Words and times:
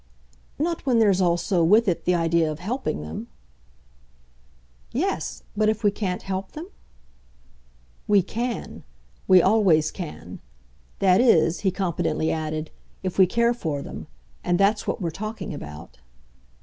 "Not 0.57 0.83
when 0.83 0.97
there's 0.97 1.21
also, 1.21 1.63
with 1.63 1.87
it, 1.87 2.05
the 2.05 2.15
idea 2.15 2.51
of 2.51 2.57
helping 2.57 3.03
them." 3.03 3.27
"Yes, 4.91 5.43
but 5.55 5.69
if 5.69 5.83
we 5.83 5.91
can't 5.91 6.23
help 6.23 6.53
them?" 6.53 6.67
"We 8.07 8.23
CAN 8.23 8.81
we 9.27 9.43
always 9.43 9.91
can. 9.91 10.39
That 10.97 11.21
is," 11.21 11.59
he 11.59 11.69
competently 11.69 12.31
added, 12.31 12.71
"if 13.03 13.19
we 13.19 13.27
care 13.27 13.53
for 13.53 13.83
them. 13.83 14.07
And 14.43 14.59
that's 14.59 14.87
what 14.87 15.03
we're 15.03 15.11
talking 15.11 15.53
about." 15.53 15.99